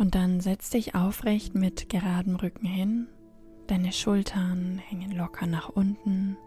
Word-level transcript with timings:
Und 0.00 0.14
dann 0.14 0.40
setz 0.40 0.70
dich 0.70 0.94
aufrecht 0.94 1.54
mit 1.54 1.90
geradem 1.90 2.36
Rücken 2.36 2.64
hin. 2.64 3.06
Deine 3.66 3.92
Schultern 3.92 4.78
hängen 4.78 5.12
locker 5.12 5.46
nach 5.46 5.68
unten, 5.68 6.38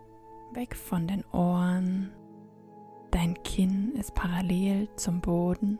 weg 0.53 0.75
von 0.75 1.07
den 1.07 1.23
Ohren. 1.25 2.09
Dein 3.11 3.35
Kinn 3.43 3.91
ist 3.91 4.15
parallel 4.15 4.89
zum 4.95 5.21
Boden 5.21 5.77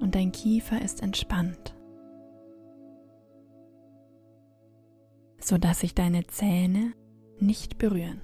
und 0.00 0.14
dein 0.14 0.32
Kiefer 0.32 0.82
ist 0.82 1.02
entspannt, 1.02 1.74
sodass 5.40 5.80
sich 5.80 5.94
deine 5.94 6.26
Zähne 6.26 6.92
nicht 7.38 7.78
berühren. 7.78 8.20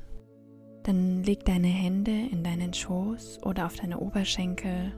Dann 0.82 1.22
leg 1.22 1.42
deine 1.46 1.68
Hände 1.68 2.10
in 2.10 2.44
deinen 2.44 2.74
Schoß 2.74 3.42
oder 3.44 3.64
auf 3.64 3.76
deine 3.76 3.98
Oberschenkel 3.98 4.92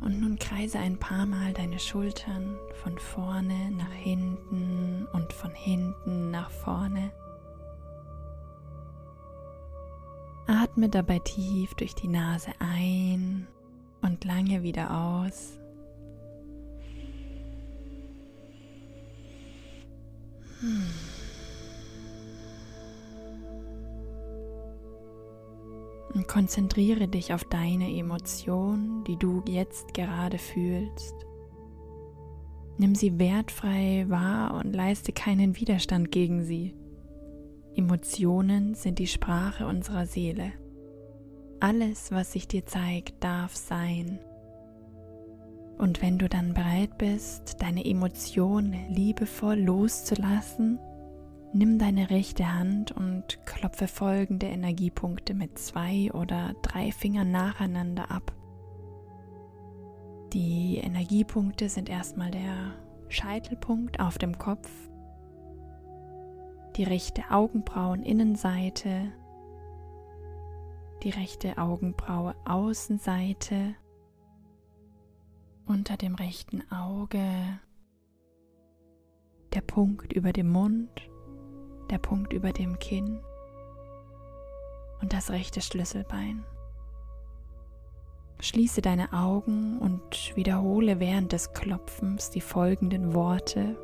und 0.00 0.20
nun 0.20 0.38
kreise 0.38 0.78
ein 0.78 0.98
paar 0.98 1.26
Mal 1.26 1.52
deine 1.52 1.78
Schultern 1.78 2.56
von 2.82 2.98
vorne 2.98 3.70
nach 3.72 3.92
hinten 3.92 5.06
und 5.12 5.32
von 5.32 5.52
hinten 5.52 6.30
nach 6.30 6.50
vorne. 6.50 7.12
Atme 10.46 10.88
dabei 10.88 11.18
tief 11.18 11.74
durch 11.74 11.94
die 11.94 12.08
Nase 12.08 12.50
ein 12.58 13.48
und 14.02 14.24
lange 14.24 14.62
wieder 14.62 14.96
aus. 14.96 15.58
Und 26.16 26.28
konzentriere 26.28 27.08
dich 27.08 27.34
auf 27.34 27.44
deine 27.44 27.94
Emotion, 27.94 29.04
die 29.06 29.18
du 29.18 29.42
jetzt 29.46 29.92
gerade 29.92 30.38
fühlst. 30.38 31.14
Nimm 32.78 32.94
sie 32.94 33.18
wertfrei 33.18 34.06
wahr 34.08 34.54
und 34.54 34.74
leiste 34.74 35.12
keinen 35.12 35.56
Widerstand 35.56 36.10
gegen 36.10 36.42
sie. 36.42 36.74
Emotionen 37.74 38.72
sind 38.72 38.98
die 38.98 39.08
Sprache 39.08 39.66
unserer 39.66 40.06
Seele. 40.06 40.52
Alles, 41.60 42.10
was 42.10 42.32
sich 42.32 42.48
dir 42.48 42.64
zeigt, 42.64 43.22
darf 43.22 43.54
sein. 43.54 44.18
Und 45.76 46.00
wenn 46.00 46.16
du 46.16 46.30
dann 46.30 46.54
bereit 46.54 46.96
bist, 46.96 47.60
deine 47.60 47.84
Emotionen 47.84 48.72
liebevoll 48.88 49.58
loszulassen, 49.58 50.78
nimm 51.56 51.78
deine 51.78 52.10
rechte 52.10 52.52
Hand 52.52 52.92
und 52.92 53.44
klopfe 53.46 53.88
folgende 53.88 54.46
Energiepunkte 54.46 55.32
mit 55.32 55.58
zwei 55.58 56.10
oder 56.12 56.54
drei 56.60 56.92
Fingern 56.92 57.30
nacheinander 57.30 58.10
ab. 58.10 58.32
Die 60.34 60.76
Energiepunkte 60.76 61.70
sind 61.70 61.88
erstmal 61.88 62.30
der 62.30 62.74
Scheitelpunkt 63.08 64.00
auf 64.00 64.18
dem 64.18 64.36
Kopf, 64.36 64.70
die 66.76 66.84
rechte 66.84 67.22
Augenbraueninnenseite, 67.30 69.12
die 71.02 71.10
rechte 71.10 71.56
Augenbraue 71.56 72.34
Außenseite 72.44 73.74
unter 75.64 75.96
dem 75.96 76.16
rechten 76.16 76.70
Auge, 76.70 77.24
der 79.54 79.62
Punkt 79.62 80.12
über 80.12 80.34
dem 80.34 80.50
Mund, 80.50 80.90
der 81.96 82.00
Punkt 82.02 82.34
über 82.34 82.52
dem 82.52 82.78
Kinn 82.78 83.20
und 85.00 85.14
das 85.14 85.30
rechte 85.30 85.62
Schlüsselbein. 85.62 86.44
Schließe 88.38 88.82
deine 88.82 89.14
Augen 89.14 89.78
und 89.78 90.36
wiederhole 90.36 91.00
während 91.00 91.32
des 91.32 91.54
Klopfens 91.54 92.28
die 92.28 92.42
folgenden 92.42 93.14
Worte. 93.14 93.78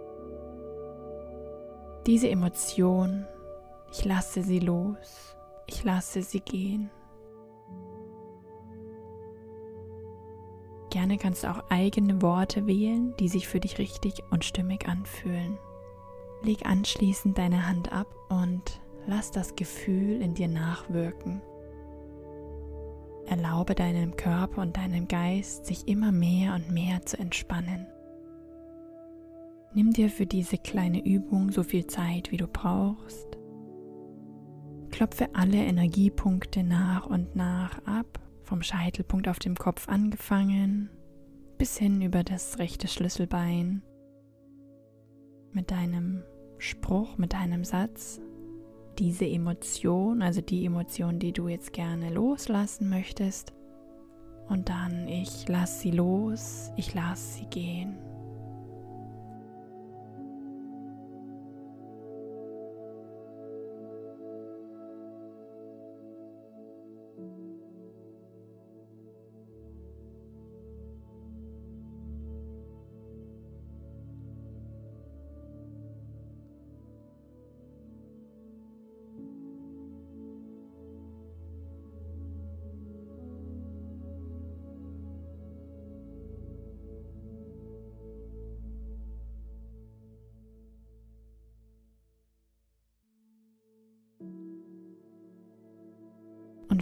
Diese 2.06 2.28
Emotion, 2.28 3.24
ich 3.90 4.04
lasse 4.04 4.42
sie 4.42 4.58
los, 4.58 5.34
ich 5.66 5.82
lasse 5.82 6.22
sie 6.22 6.40
gehen. 6.40 6.90
Gerne 10.90 11.16
kannst 11.16 11.44
du 11.44 11.50
auch 11.50 11.70
eigene 11.70 12.20
Worte 12.20 12.66
wählen, 12.66 13.16
die 13.16 13.30
sich 13.30 13.48
für 13.48 13.60
dich 13.60 13.78
richtig 13.78 14.22
und 14.30 14.44
stimmig 14.44 14.86
anfühlen. 14.86 15.58
Leg 16.44 16.66
anschließend 16.66 17.38
deine 17.38 17.68
Hand 17.68 17.92
ab 17.92 18.08
und 18.28 18.80
lass 19.06 19.30
das 19.30 19.54
Gefühl 19.54 20.20
in 20.20 20.34
dir 20.34 20.48
nachwirken. 20.48 21.40
Erlaube 23.26 23.74
deinem 23.74 24.16
Körper 24.16 24.62
und 24.62 24.76
deinem 24.76 25.08
Geist, 25.08 25.66
sich 25.66 25.86
immer 25.86 26.12
mehr 26.12 26.54
und 26.54 26.70
mehr 26.70 27.06
zu 27.06 27.18
entspannen. 27.18 27.86
Nimm 29.74 29.92
dir 29.92 30.10
für 30.10 30.26
diese 30.26 30.58
kleine 30.58 31.04
Übung 31.04 31.50
so 31.50 31.62
viel 31.62 31.86
Zeit, 31.86 32.30
wie 32.30 32.36
du 32.36 32.46
brauchst. 32.46 33.38
Klopfe 34.90 35.30
alle 35.34 35.58
Energiepunkte 35.58 36.62
nach 36.62 37.06
und 37.06 37.34
nach 37.36 37.78
ab 37.86 38.20
vom 38.42 38.62
Scheitelpunkt 38.62 39.28
auf 39.28 39.38
dem 39.38 39.54
Kopf 39.54 39.88
angefangen 39.88 40.90
bis 41.56 41.78
hin 41.78 42.02
über 42.02 42.24
das 42.24 42.58
rechte 42.58 42.88
Schlüsselbein 42.88 43.82
mit 45.52 45.70
deinem 45.70 46.24
Spruch, 46.62 47.18
mit 47.18 47.32
deinem 47.32 47.64
Satz 47.64 48.20
diese 48.98 49.26
Emotion, 49.26 50.22
also 50.22 50.40
die 50.40 50.64
Emotion, 50.64 51.18
die 51.18 51.32
du 51.32 51.48
jetzt 51.48 51.72
gerne 51.72 52.10
loslassen 52.10 52.88
möchtest. 52.88 53.52
Und 54.48 54.68
dann, 54.68 55.08
ich 55.08 55.48
lasse 55.48 55.80
sie 55.80 55.90
los, 55.90 56.70
ich 56.76 56.94
lasse 56.94 57.38
sie 57.38 57.46
gehen. 57.46 57.96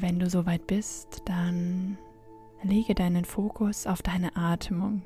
Wenn 0.00 0.18
du 0.18 0.30
soweit 0.30 0.66
bist, 0.66 1.22
dann 1.26 1.98
lege 2.62 2.94
deinen 2.94 3.26
Fokus 3.26 3.86
auf 3.86 4.00
deine 4.00 4.34
Atmung. 4.34 5.02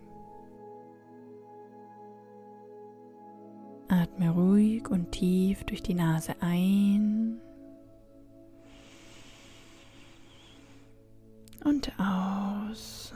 Atme 3.88 4.30
ruhig 4.30 4.88
und 4.88 5.10
tief 5.10 5.64
durch 5.64 5.82
die 5.82 5.94
Nase 5.94 6.36
ein 6.40 7.40
und 11.64 11.92
aus. 11.98 13.12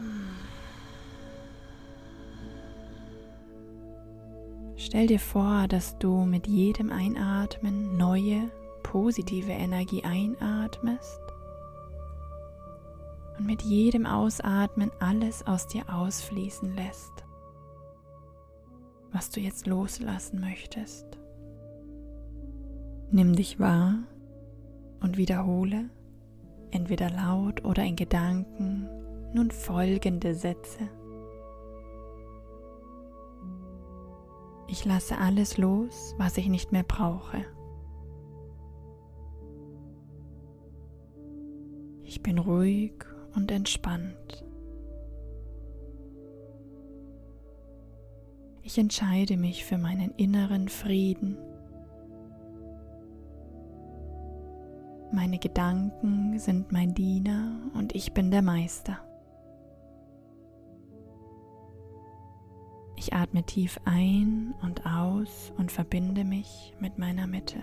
Stell 4.77 5.07
dir 5.07 5.21
vor, 5.21 5.69
dass 5.69 5.97
du 5.99 6.25
mit 6.25 6.49
jedem 6.49 6.91
Einatmen 6.91 7.97
neue, 7.97 8.51
positive 8.83 9.53
Energie 9.53 10.03
einatmest 10.03 11.21
und 13.39 13.47
mit 13.47 13.63
jedem 13.63 14.05
Ausatmen 14.07 14.91
alles 14.99 15.47
aus 15.47 15.69
dir 15.69 15.85
ausfließen 15.93 16.75
lässt, 16.75 17.25
was 19.13 19.31
du 19.31 19.41
jetzt 19.41 19.67
loslassen 19.67 20.41
möchtest. 20.41 21.07
Nimm 23.11 23.35
dich 23.35 23.59
wahr 23.59 23.95
und 25.01 25.17
wiederhole, 25.17 25.91
entweder 26.71 27.11
laut 27.11 27.65
oder 27.65 27.85
in 27.85 27.97
Gedanken, 27.97 28.89
nun 29.33 29.51
folgende 29.51 30.35
Sätze. 30.35 30.89
Ich 34.67 34.85
lasse 34.85 35.17
alles 35.17 35.57
los, 35.57 36.15
was 36.19 36.37
ich 36.37 36.49
nicht 36.49 36.73
mehr 36.73 36.83
brauche. 36.83 37.45
Ich 42.03 42.23
bin 42.23 42.39
ruhig 42.39 43.05
und 43.35 43.51
entspannt. 43.51 44.45
Ich 48.63 48.77
entscheide 48.77 49.37
mich 49.37 49.65
für 49.65 49.79
meinen 49.79 50.11
inneren 50.17 50.69
Frieden. 50.69 51.39
Meine 55.11 55.39
Gedanken 55.39 56.39
sind 56.39 56.71
mein 56.71 56.93
Diener 56.95 57.71
und 57.75 57.95
ich 57.95 58.13
bin 58.13 58.31
der 58.31 58.43
Meister. 58.43 58.99
Ich 62.97 63.15
atme 63.15 63.43
tief 63.45 63.81
ein 63.87 64.55
und 64.61 64.85
aus 64.85 65.53
und 65.57 65.73
verbinde 65.73 66.25
mich 66.25 66.75
mit 66.79 66.99
meiner 66.99 67.27
Mitte. 67.27 67.61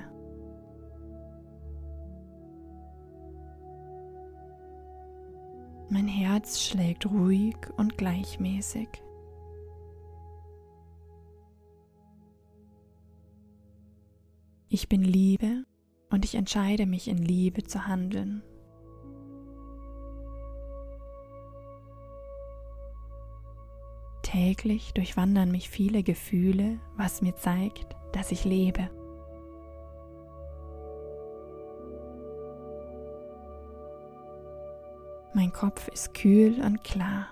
Mein 5.89 6.07
Herz 6.07 6.61
schlägt 6.61 7.05
ruhig 7.05 7.55
und 7.77 7.97
gleichmäßig. 7.97 8.87
Ich 14.67 14.89
bin 14.89 15.03
Liebe 15.03 15.63
und 16.09 16.25
ich 16.25 16.35
entscheide 16.35 16.85
mich 16.85 17.07
in 17.07 17.17
Liebe 17.19 17.63
zu 17.63 17.87
handeln. 17.87 18.41
Täglich 24.23 24.93
durchwandern 24.93 25.51
mich 25.51 25.69
viele 25.69 26.01
Gefühle, 26.01 26.79
was 26.97 27.21
mir 27.21 27.35
zeigt, 27.35 27.95
dass 28.11 28.31
ich 28.31 28.43
lebe. 28.43 28.89
Mein 35.35 35.51
Kopf 35.51 35.89
ist 35.89 36.13
kühl 36.13 36.61
und 36.63 36.81
klar. 36.85 37.27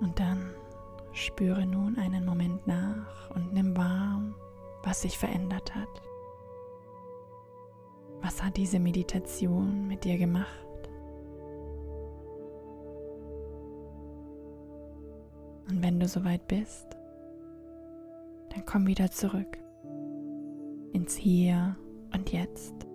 Und 0.00 0.18
dann 0.18 0.50
spüre 1.12 1.64
nun 1.66 1.96
einen 1.98 2.24
Moment 2.24 2.66
nach 2.66 3.30
und 3.30 3.52
nimm 3.52 3.76
wahr, 3.76 4.20
was 4.82 5.02
sich 5.02 5.16
verändert 5.16 5.72
hat. 5.72 6.02
Was 8.22 8.42
hat 8.42 8.56
diese 8.56 8.80
Meditation 8.80 9.86
mit 9.86 10.02
dir 10.02 10.18
gemacht? 10.18 10.48
Und 15.68 15.80
wenn 15.80 16.00
du 16.00 16.08
soweit 16.08 16.48
bist, 16.48 16.88
dann 18.48 18.66
komm 18.66 18.88
wieder 18.88 19.12
zurück 19.12 19.58
ins 20.92 21.14
Hier 21.14 21.76
und 22.12 22.32
Jetzt. 22.32 22.89